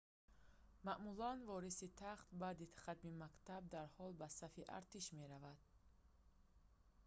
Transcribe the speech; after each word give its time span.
маъмулан 0.85 1.37
вориси 1.47 1.87
тахт 1.99 2.27
баъди 2.41 2.65
хатми 2.83 3.11
мактаб 3.23 3.63
дарҳол 3.73 4.11
ба 4.21 4.27
сафи 4.39 4.63
артиш 4.79 5.05
меравад 5.17 5.61